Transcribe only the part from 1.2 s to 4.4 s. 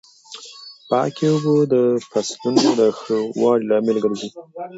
اوبه د فصلونو د ښه والي لامل ګرځي.